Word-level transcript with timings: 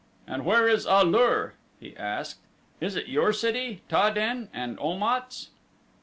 "And 0.25 0.45
where 0.45 0.67
is 0.67 0.87
A 0.87 1.03
lur?" 1.05 1.53
he 1.79 1.95
asked. 1.95 2.39
"Is 2.79 2.95
it 2.95 3.07
your 3.07 3.31
city, 3.31 3.83
Ta 3.87 4.09
den, 4.09 4.49
and 4.51 4.79
Om 4.79 5.03
at's?" 5.03 5.49